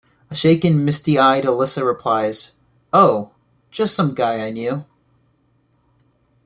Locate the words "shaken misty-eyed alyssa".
0.35-1.85